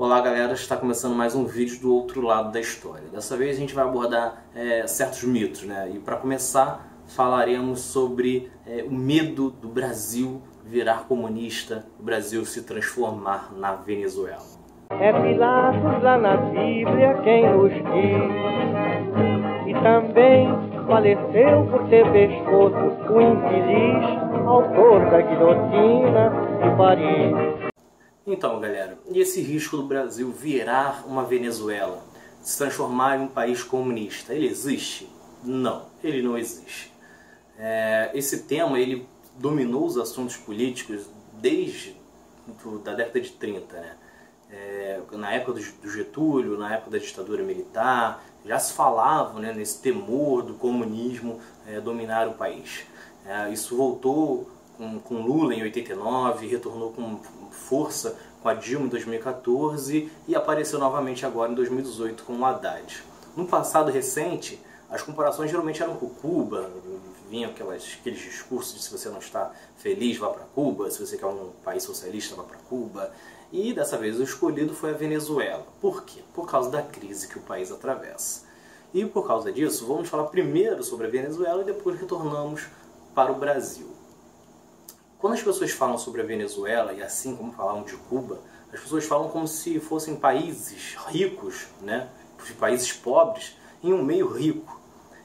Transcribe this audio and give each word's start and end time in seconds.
Olá 0.00 0.18
galera, 0.22 0.54
está 0.54 0.78
começando 0.78 1.14
mais 1.14 1.34
um 1.34 1.44
vídeo 1.44 1.78
do 1.78 1.94
outro 1.94 2.22
lado 2.22 2.50
da 2.50 2.58
história. 2.58 3.06
Dessa 3.12 3.36
vez 3.36 3.58
a 3.58 3.60
gente 3.60 3.74
vai 3.74 3.84
abordar 3.84 4.46
é, 4.54 4.86
certos 4.86 5.24
mitos, 5.24 5.64
né? 5.64 5.90
E 5.94 5.98
para 5.98 6.16
começar 6.16 6.88
falaremos 7.06 7.80
sobre 7.80 8.50
é, 8.66 8.82
o 8.82 8.90
medo 8.90 9.50
do 9.50 9.68
Brasil 9.68 10.40
virar 10.64 11.06
comunista, 11.06 11.84
o 11.98 12.02
Brasil 12.02 12.46
se 12.46 12.62
transformar 12.62 13.52
na 13.54 13.74
Venezuela. 13.74 14.40
É 14.88 15.12
Pilatos 15.12 16.02
lá 16.02 16.16
na 16.16 16.34
Bíblia 16.34 17.20
quem 17.22 17.52
nos 17.52 17.70
diz 17.70 18.22
E 19.66 19.74
também 19.82 20.48
faleceu 20.86 21.66
por 21.70 21.86
ter 21.90 22.10
pescoço 22.10 22.74
o 23.12 23.20
infeliz 23.20 24.46
autor 24.46 25.10
da 25.10 25.20
guilhotina 25.20 26.30
de 26.62 26.74
Paris 26.78 27.69
então, 28.26 28.60
galera, 28.60 28.98
e 29.10 29.18
esse 29.18 29.40
risco 29.40 29.76
do 29.76 29.84
Brasil 29.84 30.30
virar 30.30 31.04
uma 31.06 31.24
Venezuela, 31.24 32.02
se 32.42 32.58
transformar 32.58 33.18
em 33.18 33.22
um 33.22 33.28
país 33.28 33.62
comunista, 33.62 34.34
ele 34.34 34.46
existe? 34.46 35.08
Não, 35.42 35.86
ele 36.02 36.22
não 36.22 36.36
existe. 36.36 36.92
É, 37.58 38.10
esse 38.14 38.44
tema 38.44 38.78
ele 38.78 39.06
dominou 39.38 39.86
os 39.86 39.96
assuntos 39.96 40.36
políticos 40.36 41.06
desde 41.34 41.98
da 42.82 42.94
década 42.94 43.20
de 43.20 43.30
30, 43.30 43.76
né? 43.76 43.96
É, 44.50 45.00
na 45.12 45.32
época 45.32 45.52
do, 45.52 45.72
do, 45.80 45.90
Getúlio, 45.90 46.58
na 46.58 46.74
época 46.74 46.90
da 46.90 46.98
ditadura 46.98 47.42
militar, 47.44 48.24
já 48.44 48.58
se 48.58 48.72
falava 48.72 49.38
né, 49.38 49.52
nesse 49.52 49.80
temor 49.80 50.42
do 50.42 50.54
comunismo 50.54 51.40
é, 51.66 51.80
dominar 51.80 52.26
o 52.26 52.32
país. 52.32 52.84
É, 53.24 53.50
isso 53.50 53.76
voltou 53.76 54.50
com, 54.80 54.98
com 54.98 55.20
Lula 55.20 55.54
em 55.54 55.62
89, 55.62 56.46
retornou 56.46 56.90
com 56.90 57.18
força 57.50 58.16
com 58.42 58.48
a 58.48 58.54
Dilma 58.54 58.86
em 58.86 58.88
2014 58.88 60.10
e 60.26 60.34
apareceu 60.34 60.78
novamente 60.78 61.26
agora 61.26 61.52
em 61.52 61.54
2018 61.54 62.24
com 62.24 62.32
o 62.32 62.44
Haddad. 62.46 63.04
No 63.36 63.46
passado 63.46 63.90
recente, 63.90 64.58
as 64.88 65.02
comparações 65.02 65.50
geralmente 65.50 65.82
eram 65.82 65.96
com 65.96 66.08
Cuba, 66.08 66.70
vinham 67.28 67.50
aquelas, 67.50 67.98
aqueles 68.00 68.20
discursos 68.20 68.74
de 68.74 68.82
se 68.82 68.90
você 68.90 69.10
não 69.10 69.18
está 69.18 69.52
feliz, 69.76 70.16
vá 70.16 70.30
para 70.30 70.44
Cuba, 70.54 70.90
se 70.90 71.04
você 71.04 71.18
quer 71.18 71.26
um 71.26 71.50
país 71.62 71.82
socialista, 71.82 72.34
vá 72.34 72.42
para 72.42 72.56
Cuba. 72.56 73.12
E 73.52 73.74
dessa 73.74 73.98
vez 73.98 74.18
o 74.18 74.22
escolhido 74.22 74.72
foi 74.72 74.90
a 74.90 74.94
Venezuela. 74.94 75.66
Por 75.78 76.04
quê? 76.04 76.22
Por 76.32 76.48
causa 76.48 76.70
da 76.70 76.82
crise 76.82 77.28
que 77.28 77.38
o 77.38 77.42
país 77.42 77.70
atravessa. 77.70 78.48
E 78.94 79.04
por 79.04 79.26
causa 79.26 79.52
disso, 79.52 79.86
vamos 79.86 80.08
falar 80.08 80.24
primeiro 80.28 80.82
sobre 80.82 81.06
a 81.06 81.10
Venezuela 81.10 81.60
e 81.60 81.66
depois 81.66 82.00
retornamos 82.00 82.66
para 83.14 83.30
o 83.30 83.36
Brasil. 83.36 83.99
Quando 85.20 85.34
as 85.34 85.42
pessoas 85.42 85.70
falam 85.70 85.98
sobre 85.98 86.22
a 86.22 86.24
Venezuela, 86.24 86.94
e 86.94 87.02
assim 87.02 87.36
como 87.36 87.52
falavam 87.52 87.82
de 87.82 87.94
Cuba, 87.94 88.40
as 88.72 88.80
pessoas 88.80 89.04
falam 89.04 89.28
como 89.28 89.46
se 89.46 89.78
fossem 89.78 90.16
países 90.16 90.96
ricos, 91.08 91.66
né? 91.82 92.08
países 92.58 92.90
pobres, 92.90 93.54
em 93.82 93.92
um 93.92 94.02
meio 94.02 94.28
rico. 94.28 94.80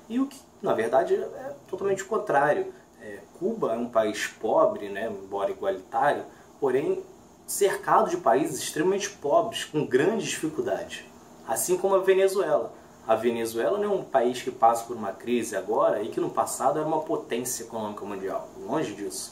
E 0.10 0.20
o 0.20 0.28
que, 0.28 0.38
na 0.62 0.74
verdade, 0.74 1.16
é 1.16 1.54
totalmente 1.70 2.04
o 2.04 2.08
contrário. 2.08 2.74
É, 3.02 3.20
Cuba 3.40 3.74
é 3.74 3.78
um 3.78 3.88
país 3.88 4.28
pobre, 4.28 4.90
né? 4.90 5.10
embora 5.10 5.52
igualitário, 5.52 6.26
porém 6.60 7.02
cercado 7.48 8.10
de 8.10 8.18
países 8.18 8.60
extremamente 8.60 9.10
pobres, 9.10 9.64
com 9.64 9.86
grandes 9.86 10.28
dificuldades. 10.28 11.06
Assim 11.48 11.78
como 11.78 11.96
a 11.96 12.00
Venezuela. 12.00 12.74
A 13.08 13.16
Venezuela 13.16 13.78
não 13.78 13.86
é 13.86 13.96
um 13.96 14.04
país 14.04 14.42
que 14.42 14.52
passa 14.52 14.84
por 14.84 14.98
uma 14.98 15.12
crise 15.12 15.56
agora 15.56 16.02
e 16.02 16.10
que 16.10 16.20
no 16.20 16.32
passado 16.32 16.80
era 16.80 16.88
uma 16.88 17.02
potência 17.02 17.64
econômica 17.64 18.04
mundial. 18.04 18.50
Longe 18.58 18.94
disso. 18.96 19.32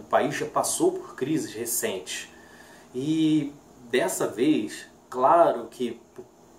O 0.00 0.04
país 0.04 0.34
já 0.34 0.46
passou 0.46 0.92
por 0.92 1.14
crises 1.14 1.52
recentes. 1.52 2.28
E 2.94 3.52
dessa 3.90 4.26
vez, 4.26 4.86
claro 5.08 5.66
que 5.70 6.00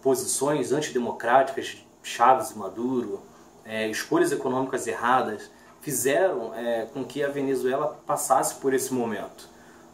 posições 0.01 0.71
antidemocráticas, 0.71 1.77
Chaves 2.01 2.51
e 2.51 2.57
Maduro, 2.57 3.21
é, 3.65 3.87
escolhas 3.89 4.31
econômicas 4.31 4.87
erradas, 4.87 5.49
fizeram 5.81 6.53
é, 6.55 6.87
com 6.93 7.03
que 7.03 7.23
a 7.23 7.29
Venezuela 7.29 7.99
passasse 8.05 8.55
por 8.55 8.73
esse 8.73 8.93
momento. 8.93 9.49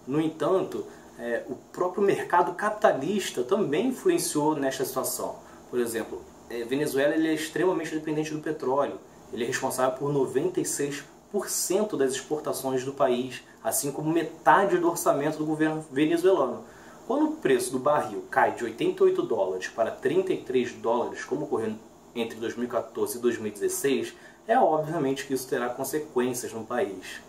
No 0.07 0.21
entanto, 0.21 0.85
é, 1.19 1.43
o 1.47 1.55
próprio 1.71 2.03
mercado 2.03 2.53
capitalista 2.53 3.43
também 3.43 3.87
influenciou 3.87 4.55
nesta 4.55 4.83
situação. 4.85 5.35
Por 5.69 5.79
exemplo, 5.79 6.21
é, 6.49 6.63
Venezuela 6.63 7.13
ele 7.15 7.27
é 7.27 7.33
extremamente 7.33 7.93
dependente 7.93 8.33
do 8.33 8.39
petróleo. 8.39 8.99
Ele 9.31 9.43
é 9.43 9.47
responsável 9.47 9.97
por 9.97 10.11
96 10.11 11.03
10% 11.33 11.97
das 11.97 12.11
exportações 12.11 12.83
do 12.83 12.93
país, 12.93 13.41
assim 13.63 13.91
como 13.91 14.11
metade 14.11 14.77
do 14.77 14.89
orçamento 14.89 15.37
do 15.37 15.45
governo 15.45 15.83
venezuelano. 15.91 16.63
Quando 17.07 17.25
o 17.25 17.35
preço 17.37 17.71
do 17.71 17.79
barril 17.79 18.23
cai 18.29 18.53
de 18.53 18.63
88 18.63 19.21
dólares 19.23 19.67
para 19.67 19.91
33 19.91 20.73
dólares, 20.73 21.25
como 21.25 21.45
ocorreu 21.45 21.73
entre 22.15 22.39
2014 22.39 23.17
e 23.17 23.21
2016, 23.21 24.13
é 24.47 24.57
obviamente 24.57 25.25
que 25.25 25.33
isso 25.33 25.47
terá 25.47 25.69
consequências 25.69 26.53
no 26.53 26.63
país. 26.63 27.21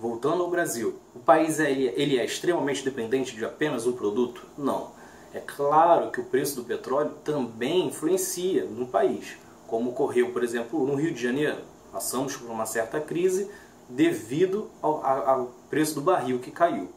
Voltando 0.00 0.42
ao 0.42 0.50
Brasil, 0.50 0.98
o 1.14 1.20
país 1.20 1.60
é, 1.60 1.70
ele 1.70 2.18
é 2.18 2.24
extremamente 2.24 2.84
dependente 2.84 3.34
de 3.34 3.44
apenas 3.44 3.86
um 3.86 3.92
produto? 3.92 4.44
Não. 4.58 4.92
É 5.32 5.40
claro 5.40 6.10
que 6.10 6.20
o 6.20 6.24
preço 6.24 6.56
do 6.56 6.64
petróleo 6.64 7.12
também 7.24 7.86
influencia 7.86 8.64
no 8.64 8.86
país, 8.86 9.36
como 9.66 9.90
ocorreu, 9.90 10.30
por 10.30 10.44
exemplo, 10.44 10.86
no 10.86 10.94
Rio 10.94 11.12
de 11.12 11.22
Janeiro. 11.22 11.58
Passamos 11.94 12.36
por 12.36 12.50
uma 12.50 12.66
certa 12.66 13.00
crise 13.00 13.48
devido 13.88 14.68
ao, 14.82 15.06
ao 15.06 15.54
preço 15.70 15.94
do 15.94 16.00
barril 16.00 16.40
que 16.40 16.50
caiu. 16.50 16.88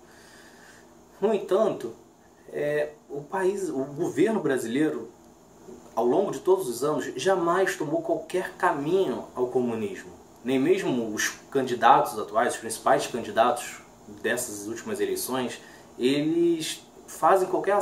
No 1.21 1.31
entanto, 1.31 1.93
é, 2.49 2.93
o 3.07 3.21
país, 3.21 3.69
o 3.69 3.83
governo 3.83 4.39
brasileiro, 4.39 5.11
ao 5.93 6.03
longo 6.03 6.31
de 6.31 6.39
todos 6.39 6.67
os 6.67 6.83
anos, 6.83 7.05
jamais 7.15 7.75
tomou 7.75 8.01
qualquer 8.01 8.53
caminho 8.53 9.25
ao 9.35 9.49
comunismo. 9.49 10.09
Nem 10.43 10.57
mesmo 10.57 11.13
os 11.13 11.29
candidatos 11.51 12.17
atuais, 12.17 12.55
os 12.55 12.59
principais 12.59 13.05
candidatos 13.05 13.79
dessas 14.23 14.65
últimas 14.65 14.99
eleições, 14.99 15.61
eles 15.99 16.83
fazem 17.05 17.47
qualquer 17.47 17.77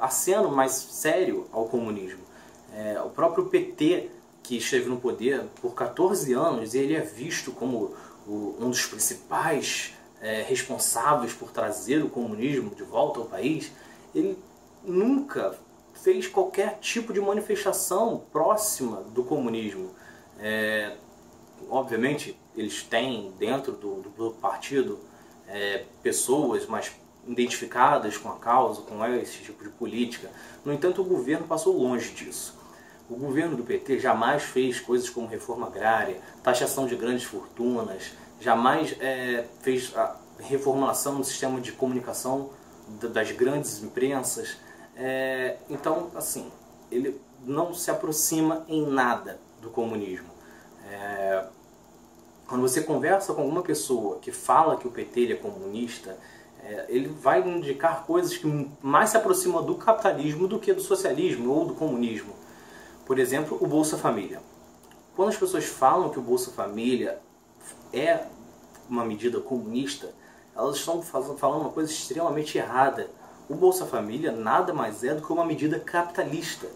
aceno 0.00 0.50
mais 0.50 0.72
sério 0.72 1.46
ao 1.52 1.66
comunismo. 1.66 2.24
É, 2.72 3.02
o 3.02 3.10
próprio 3.10 3.50
PT 3.50 4.10
que 4.44 4.58
esteve 4.58 4.88
no 4.88 4.98
poder 4.98 5.42
por 5.60 5.74
14 5.74 6.32
anos 6.34 6.74
e 6.74 6.78
ele 6.78 6.94
é 6.94 7.00
visto 7.00 7.50
como 7.50 7.96
o, 8.26 8.54
um 8.60 8.70
dos 8.70 8.86
principais 8.86 9.94
é, 10.20 10.42
responsáveis 10.42 11.32
por 11.32 11.50
trazer 11.50 12.04
o 12.04 12.08
comunismo 12.08 12.74
de 12.74 12.82
volta 12.82 13.20
ao 13.20 13.26
país, 13.26 13.72
ele 14.14 14.38
nunca 14.84 15.58
fez 15.94 16.28
qualquer 16.28 16.78
tipo 16.78 17.12
de 17.12 17.20
manifestação 17.20 18.22
próxima 18.30 19.02
do 19.14 19.24
comunismo. 19.24 19.90
É, 20.38 20.94
obviamente, 21.70 22.38
eles 22.54 22.82
têm 22.82 23.32
dentro 23.38 23.72
do, 23.72 24.02
do 24.16 24.30
partido 24.32 25.00
é, 25.48 25.84
pessoas 26.02 26.66
mais 26.66 26.92
identificadas 27.26 28.18
com 28.18 28.28
a 28.28 28.36
causa, 28.36 28.82
com 28.82 29.04
esse 29.06 29.38
tipo 29.38 29.64
de 29.64 29.70
política. 29.70 30.30
No 30.64 30.72
entanto, 30.72 31.00
o 31.00 31.04
governo 31.04 31.46
passou 31.46 31.76
longe 31.76 32.10
disso. 32.10 32.63
O 33.08 33.16
governo 33.16 33.56
do 33.56 33.62
PT 33.62 33.98
jamais 33.98 34.42
fez 34.42 34.80
coisas 34.80 35.10
como 35.10 35.26
reforma 35.26 35.66
agrária, 35.66 36.20
taxação 36.42 36.86
de 36.86 36.96
grandes 36.96 37.24
fortunas, 37.24 38.12
jamais 38.40 38.96
é, 38.98 39.44
fez 39.60 39.94
a 39.96 40.16
reformulação 40.38 41.18
do 41.18 41.24
sistema 41.24 41.60
de 41.60 41.72
comunicação 41.72 42.50
das 43.12 43.30
grandes 43.32 43.82
imprensas. 43.82 44.56
É, 44.96 45.56
então, 45.68 46.10
assim, 46.14 46.50
ele 46.90 47.20
não 47.44 47.74
se 47.74 47.90
aproxima 47.90 48.64
em 48.68 48.86
nada 48.86 49.38
do 49.60 49.70
comunismo. 49.70 50.28
É, 50.90 51.44
quando 52.46 52.62
você 52.62 52.82
conversa 52.82 53.32
com 53.34 53.42
alguma 53.42 53.62
pessoa 53.62 54.18
que 54.18 54.30
fala 54.30 54.76
que 54.76 54.86
o 54.86 54.90
PT 54.90 55.32
é 55.32 55.36
comunista, 55.36 56.16
é, 56.62 56.86
ele 56.88 57.08
vai 57.08 57.46
indicar 57.46 58.04
coisas 58.04 58.36
que 58.36 58.70
mais 58.82 59.10
se 59.10 59.16
aproximam 59.16 59.64
do 59.64 59.74
capitalismo 59.74 60.48
do 60.48 60.58
que 60.58 60.72
do 60.72 60.80
socialismo 60.80 61.52
ou 61.52 61.66
do 61.66 61.74
comunismo. 61.74 62.32
Por 63.06 63.18
exemplo, 63.18 63.58
o 63.60 63.66
Bolsa 63.66 63.98
Família. 63.98 64.40
Quando 65.14 65.28
as 65.28 65.36
pessoas 65.36 65.64
falam 65.64 66.10
que 66.10 66.18
o 66.18 66.22
Bolsa 66.22 66.50
Família 66.50 67.20
é 67.92 68.24
uma 68.88 69.04
medida 69.04 69.40
comunista, 69.40 70.12
elas 70.56 70.76
estão 70.76 71.02
falando 71.02 71.62
uma 71.62 71.70
coisa 71.70 71.90
extremamente 71.90 72.56
errada. 72.56 73.10
O 73.48 73.54
Bolsa 73.54 73.84
Família 73.84 74.32
nada 74.32 74.72
mais 74.72 75.04
é 75.04 75.14
do 75.14 75.22
que 75.22 75.32
uma 75.32 75.44
medida 75.44 75.78
capitalista. 75.78 76.66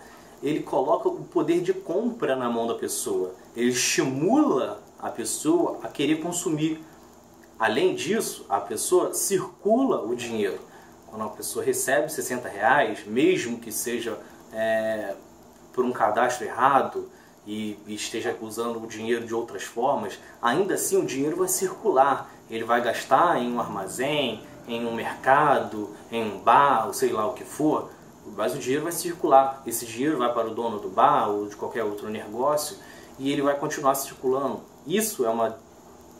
Ele 0.42 0.62
coloca 0.62 1.08
o 1.08 1.24
poder 1.24 1.60
de 1.60 1.72
compra 1.72 2.36
na 2.36 2.48
mão 2.48 2.66
da 2.66 2.74
pessoa. 2.74 3.34
Ele 3.56 3.70
estimula 3.70 4.82
a 4.98 5.10
pessoa 5.10 5.78
a 5.82 5.88
querer 5.88 6.20
consumir. 6.20 6.80
Além 7.58 7.94
disso, 7.94 8.44
a 8.48 8.60
pessoa 8.60 9.14
circula 9.14 10.02
o 10.04 10.14
dinheiro. 10.14 10.60
Quando 11.08 11.24
a 11.24 11.28
pessoa 11.30 11.64
recebe 11.64 12.12
60 12.12 12.48
reais, 12.48 13.04
mesmo 13.06 13.58
que 13.58 13.72
seja 13.72 14.18
é, 14.52 15.14
por 15.78 15.84
um 15.84 15.92
cadastro 15.92 16.44
errado 16.44 17.08
e, 17.46 17.78
esteja 17.86 18.36
usando 18.42 18.82
o 18.82 18.86
dinheiro 18.88 19.24
de 19.24 19.32
outras 19.32 19.62
formas, 19.62 20.18
ainda 20.42 20.74
assim 20.74 20.96
o 20.96 21.06
dinheiro 21.06 21.36
vai 21.36 21.46
circular. 21.46 22.28
Ele 22.50 22.64
vai 22.64 22.82
gastar 22.82 23.40
em 23.40 23.52
um 23.52 23.60
armazém, 23.60 24.42
em 24.66 24.84
um 24.84 24.92
mercado, 24.92 25.94
em 26.10 26.32
um 26.32 26.40
bar, 26.40 26.88
ou 26.88 26.92
sei 26.92 27.12
lá 27.12 27.28
o 27.28 27.32
que 27.32 27.44
for, 27.44 27.92
mas 28.36 28.56
o 28.56 28.58
dinheiro 28.58 28.82
vai 28.82 28.90
circular. 28.90 29.62
Esse 29.64 29.86
dinheiro 29.86 30.18
vai 30.18 30.34
para 30.34 30.48
o 30.48 30.54
dono 30.54 30.80
do 30.80 30.88
bar 30.88 31.28
ou 31.28 31.46
de 31.46 31.54
qualquer 31.54 31.84
outro 31.84 32.10
negócio 32.10 32.76
e 33.20 33.30
ele 33.30 33.40
vai 33.40 33.56
continuar 33.56 33.94
circulando. 33.94 34.60
Isso 34.84 35.24
é 35.24 35.30
uma 35.30 35.56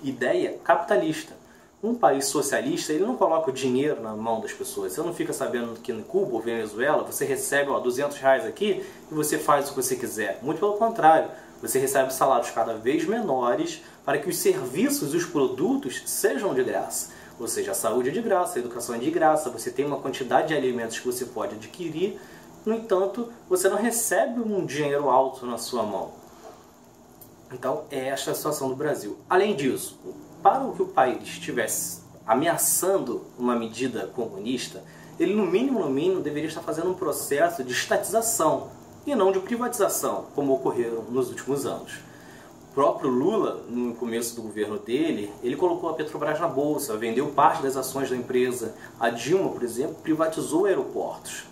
ideia 0.05 0.57
capitalista. 0.63 1.37
Um 1.81 1.95
país 1.95 2.27
socialista, 2.27 2.93
ele 2.93 3.05
não 3.05 3.17
coloca 3.17 3.51
o 3.51 3.53
dinheiro 3.53 4.03
na 4.03 4.15
mão 4.17 4.41
das 4.41 4.53
pessoas. 4.53 4.93
Você 4.93 5.01
não 5.01 5.15
fica 5.15 5.33
sabendo 5.33 5.79
que 5.81 5.93
em 5.93 6.03
Cuba 6.03 6.35
ou 6.35 6.41
Venezuela 6.41 7.05
você 7.05 7.25
recebe 7.25 7.71
ó, 7.71 7.79
200 7.79 8.19
reais 8.19 8.45
aqui 8.45 8.85
e 9.11 9.15
você 9.15 9.39
faz 9.39 9.67
o 9.67 9.71
que 9.71 9.77
você 9.77 9.95
quiser. 9.95 10.41
Muito 10.43 10.59
pelo 10.59 10.73
contrário, 10.75 11.31
você 11.63 11.79
recebe 11.79 12.13
salários 12.13 12.51
cada 12.51 12.75
vez 12.75 13.05
menores 13.05 13.81
para 14.05 14.19
que 14.19 14.29
os 14.29 14.37
serviços 14.39 15.15
e 15.15 15.17
os 15.17 15.25
produtos 15.25 16.03
sejam 16.07 16.53
de 16.53 16.65
graça. 16.65 17.11
Ou 17.39 17.47
seja, 17.47 17.71
a 17.71 17.75
saúde 17.75 18.09
é 18.09 18.13
de 18.13 18.21
graça, 18.21 18.59
a 18.59 18.61
educação 18.61 18.97
é 18.97 18.99
de 18.99 19.11
graça, 19.11 19.49
você 19.49 19.71
tem 19.71 19.85
uma 19.85 20.01
quantidade 20.01 20.49
de 20.49 20.55
alimentos 20.55 20.99
que 20.99 21.07
você 21.07 21.27
pode 21.27 21.55
adquirir, 21.55 22.19
no 22.67 22.75
entanto, 22.75 23.33
você 23.49 23.69
não 23.69 23.79
recebe 23.79 24.41
um 24.41 24.67
dinheiro 24.67 25.09
alto 25.09 25.47
na 25.47 25.57
sua 25.57 25.85
mão. 25.85 26.11
Então, 27.53 27.85
é 27.91 28.09
esta 28.09 28.33
a 28.33 28.35
situação 28.35 28.69
do 28.69 28.77
Brasil. 28.77 29.17
Além 29.31 29.55
disso, 29.55 29.99
para 30.43 30.71
que 30.73 30.83
o 30.83 30.87
país 30.87 31.23
estivesse 31.23 32.03
ameaçando 32.27 33.25
uma 33.39 33.57
medida 33.57 34.07
comunista, 34.09 34.83
ele 35.19 35.35
no 35.35 35.47
mínimo, 35.47 35.81
no 35.81 35.91
mínimo, 35.91 36.21
deveria 36.21 36.49
estar 36.49 36.61
fazendo 36.61 36.91
um 36.91 36.95
processo 36.95 37.65
de 37.65 37.73
estatização 37.73 38.69
e 39.07 39.15
não 39.15 39.33
de 39.33 39.41
privatização, 39.41 40.27
como 40.35 40.53
ocorreram 40.53 41.03
nos 41.11 41.31
últimos 41.31 41.67
anos. 41.67 42.01
O 42.71 42.75
próprio 42.75 43.11
Lula, 43.11 43.65
no 43.69 43.95
começo 43.95 44.37
do 44.37 44.43
governo 44.43 44.79
dele, 44.79 45.33
ele 45.43 45.57
colocou 45.57 45.91
a 45.91 45.95
Petrobras 45.95 46.39
na 46.39 46.47
bolsa, 46.47 46.97
vendeu 46.97 47.27
parte 47.29 47.63
das 47.63 47.77
ações 47.77 48.11
da 48.11 48.17
empresa. 48.17 48.75
A 49.01 49.11
Dilma, 49.11 49.51
por 49.51 49.63
exemplo, 49.65 49.97
privatizou 50.03 50.67
aeroportos. 50.67 51.45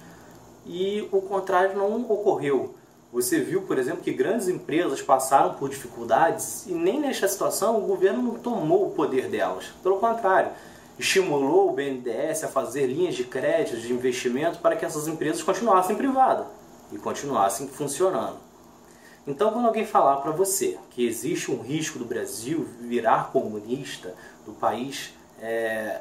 E 0.65 1.09
o 1.11 1.21
contrário 1.23 1.77
não 1.77 2.03
ocorreu. 2.03 2.75
Você 3.13 3.41
viu, 3.41 3.63
por 3.63 3.79
exemplo, 3.79 4.03
que 4.03 4.13
grandes 4.13 4.49
empresas 4.49 5.01
passaram 5.01 5.55
por 5.55 5.71
dificuldades 5.71 6.67
e 6.67 6.73
nem 6.73 7.01
nesta 7.01 7.29
situação 7.29 7.79
o 7.79 7.87
governo 7.87 8.21
não 8.21 8.35
tomou 8.35 8.89
o 8.89 8.91
poder 8.91 9.29
delas. 9.29 9.67
Pelo 9.83 9.99
contrário, 9.99 10.51
estimulou 10.99 11.71
o 11.71 11.73
BNDES 11.73 12.45
a 12.45 12.49
fazer 12.49 12.87
linhas 12.87 13.15
de 13.15 13.25
crédito, 13.25 13.81
de 13.81 13.93
investimento 13.93 14.59
para 14.59 14.75
que 14.75 14.85
essas 14.85 15.07
empresas 15.07 15.43
continuassem 15.43 15.97
privadas 15.97 16.47
e 16.93 16.99
continuassem 16.99 17.69
funcionando. 17.69 18.39
Então, 19.27 19.53
quando 19.53 19.67
alguém 19.67 19.87
falar 19.87 20.17
para 20.17 20.31
você 20.31 20.79
que 20.91 21.07
existe 21.07 21.51
um 21.51 21.61
risco 21.61 21.99
do 21.99 22.05
Brasil 22.05 22.67
virar 22.81 23.31
comunista, 23.33 24.15
do 24.45 24.53
país 24.53 25.13
é, 25.41 26.01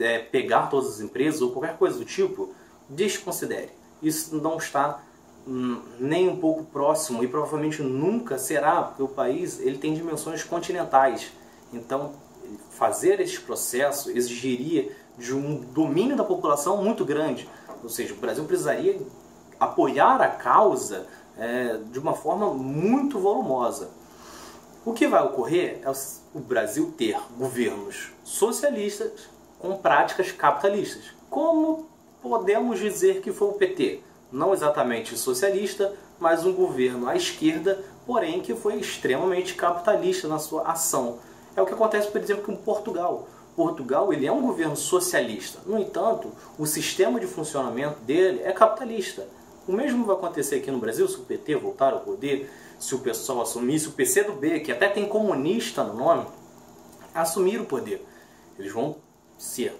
é, 0.00 0.18
pegar 0.18 0.68
todas 0.68 0.94
as 0.94 1.00
empresas 1.00 1.40
ou 1.40 1.50
qualquer 1.50 1.76
coisa 1.76 1.98
do 1.98 2.04
tipo, 2.04 2.54
desconsidere 2.88 3.70
isso 4.04 4.36
não 4.36 4.56
está 4.56 5.02
hum, 5.46 5.80
nem 5.98 6.28
um 6.28 6.36
pouco 6.36 6.64
próximo 6.64 7.22
e 7.22 7.28
provavelmente 7.28 7.82
nunca 7.82 8.38
será, 8.38 8.82
porque 8.82 9.02
o 9.02 9.08
país 9.08 9.60
ele 9.60 9.78
tem 9.78 9.94
dimensões 9.94 10.42
continentais. 10.42 11.32
Então, 11.72 12.12
fazer 12.70 13.20
esse 13.20 13.40
processo 13.40 14.10
exigiria 14.10 14.90
de 15.16 15.34
um 15.34 15.60
domínio 15.72 16.16
da 16.16 16.24
população 16.24 16.82
muito 16.82 17.04
grande. 17.04 17.48
Ou 17.82 17.88
seja, 17.88 18.14
o 18.14 18.16
Brasil 18.16 18.44
precisaria 18.44 19.00
apoiar 19.58 20.20
a 20.20 20.28
causa 20.28 21.06
é, 21.38 21.78
de 21.90 21.98
uma 21.98 22.14
forma 22.14 22.52
muito 22.52 23.18
volumosa. 23.18 23.90
O 24.84 24.92
que 24.92 25.06
vai 25.06 25.22
ocorrer 25.22 25.80
é 25.82 25.90
o 26.34 26.40
Brasil 26.40 26.92
ter 26.96 27.18
governos 27.38 28.12
socialistas 28.22 29.28
com 29.58 29.76
práticas 29.78 30.30
capitalistas, 30.30 31.04
como 31.30 31.86
podemos 32.24 32.80
dizer 32.80 33.20
que 33.20 33.30
foi 33.30 33.48
o 33.48 33.52
PT. 33.52 34.00
Não 34.32 34.54
exatamente 34.54 35.16
socialista, 35.16 35.94
mas 36.18 36.46
um 36.46 36.54
governo 36.54 37.06
à 37.06 37.14
esquerda, 37.14 37.84
porém 38.06 38.40
que 38.40 38.54
foi 38.54 38.76
extremamente 38.76 39.54
capitalista 39.54 40.26
na 40.26 40.38
sua 40.38 40.62
ação. 40.62 41.18
É 41.54 41.60
o 41.60 41.66
que 41.66 41.74
acontece, 41.74 42.08
por 42.08 42.20
exemplo, 42.20 42.44
com 42.44 42.56
Portugal. 42.56 43.28
Portugal 43.54 44.10
ele 44.10 44.26
é 44.26 44.32
um 44.32 44.40
governo 44.40 44.74
socialista. 44.74 45.60
No 45.66 45.78
entanto, 45.78 46.32
o 46.58 46.64
sistema 46.64 47.20
de 47.20 47.26
funcionamento 47.26 48.00
dele 48.00 48.40
é 48.42 48.52
capitalista. 48.52 49.28
O 49.68 49.72
mesmo 49.72 50.04
vai 50.06 50.16
acontecer 50.16 50.56
aqui 50.56 50.70
no 50.70 50.78
Brasil 50.78 51.06
se 51.06 51.16
o 51.16 51.24
PT 51.24 51.56
voltar 51.56 51.92
ao 51.92 52.00
poder, 52.00 52.50
se 52.78 52.94
o 52.94 53.00
pessoal 53.00 53.42
assumir, 53.42 53.78
se 53.78 53.88
o 53.88 53.92
PCdoB, 53.92 54.60
que 54.60 54.72
até 54.72 54.88
tem 54.88 55.06
comunista 55.06 55.84
no 55.84 55.94
nome, 55.94 56.26
assumir 57.14 57.60
o 57.60 57.66
poder. 57.66 58.04
Eles 58.58 58.72
vão 58.72 58.96
ser 59.38 59.78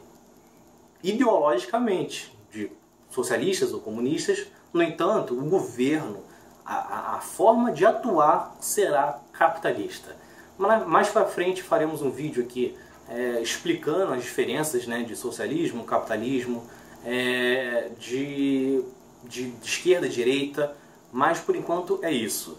ideologicamente 1.02 2.33
de 2.54 2.70
socialistas 3.10 3.72
ou 3.72 3.80
comunistas, 3.80 4.46
no 4.72 4.82
entanto, 4.82 5.34
o 5.34 5.44
governo, 5.48 6.22
a, 6.64 7.16
a 7.16 7.20
forma 7.20 7.72
de 7.72 7.84
atuar 7.84 8.56
será 8.60 9.20
capitalista. 9.32 10.16
Mais 10.58 11.08
para 11.08 11.26
frente 11.26 11.62
faremos 11.62 12.00
um 12.00 12.10
vídeo 12.10 12.42
aqui 12.42 12.76
é, 13.08 13.40
explicando 13.42 14.14
as 14.14 14.22
diferenças 14.22 14.86
né, 14.86 15.02
de 15.02 15.16
socialismo, 15.16 15.84
capitalismo, 15.84 16.64
é, 17.04 17.90
de, 17.98 18.82
de, 19.24 19.50
de 19.50 19.66
esquerda, 19.66 20.08
direita, 20.08 20.74
mas 21.12 21.38
por 21.38 21.54
enquanto 21.54 21.98
é 22.02 22.10
isso. 22.10 22.56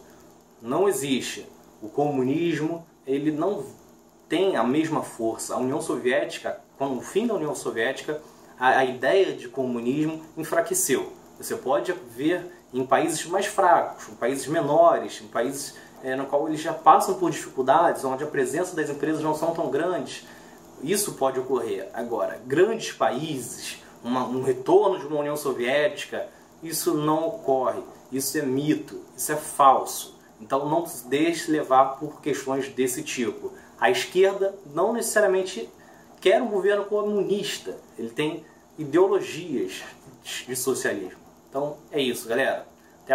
Não 0.61 0.87
existe. 0.87 1.45
O 1.81 1.89
comunismo 1.89 2.85
ele 3.07 3.31
não 3.31 3.65
tem 4.27 4.55
a 4.55 4.63
mesma 4.63 5.03
força. 5.03 5.55
A 5.55 5.57
União 5.57 5.81
Soviética, 5.81 6.59
com 6.77 6.97
o 6.97 7.01
fim 7.01 7.27
da 7.27 7.33
União 7.33 7.55
Soviética, 7.55 8.21
a, 8.59 8.79
a 8.79 8.85
ideia 8.85 9.33
de 9.33 9.47
comunismo 9.47 10.23
enfraqueceu. 10.37 11.13
Você 11.37 11.55
pode 11.55 11.93
ver 12.15 12.51
em 12.73 12.85
países 12.85 13.25
mais 13.25 13.45
fracos, 13.45 14.07
em 14.09 14.15
países 14.15 14.47
menores, 14.47 15.21
em 15.21 15.27
países 15.27 15.75
é, 16.03 16.15
no 16.15 16.25
qual 16.25 16.47
eles 16.47 16.61
já 16.61 16.73
passam 16.73 17.15
por 17.15 17.31
dificuldades, 17.31 18.03
onde 18.03 18.23
a 18.23 18.27
presença 18.27 18.75
das 18.75 18.89
empresas 18.89 19.21
não 19.21 19.33
são 19.33 19.53
tão 19.53 19.69
grandes. 19.69 20.25
Isso 20.83 21.13
pode 21.13 21.39
ocorrer. 21.39 21.89
Agora, 21.93 22.39
grandes 22.45 22.91
países, 22.91 23.81
uma, 24.03 24.25
um 24.25 24.43
retorno 24.43 24.99
de 24.99 25.07
uma 25.07 25.19
União 25.19 25.35
Soviética, 25.35 26.27
isso 26.61 26.93
não 26.93 27.27
ocorre. 27.27 27.81
Isso 28.11 28.37
é 28.37 28.41
mito, 28.41 29.01
isso 29.17 29.31
é 29.31 29.35
falso. 29.35 30.15
Então 30.39 30.69
não 30.69 30.85
se 30.85 31.07
deixe 31.07 31.49
levar 31.49 31.97
por 31.97 32.21
questões 32.21 32.69
desse 32.69 33.01
tipo. 33.01 33.51
A 33.79 33.89
esquerda 33.89 34.55
não 34.73 34.93
necessariamente 34.93 35.69
quer 36.25 36.41
um 36.41 36.47
governo 36.47 36.85
comunista, 36.85 37.77
ele 37.99 38.09
tem 38.09 38.43
ideologias 38.79 39.83
de 40.47 40.55
socialismo. 40.55 41.19
Então 41.47 41.77
é 41.91 42.01
isso, 42.01 42.27
galera. 42.27 42.65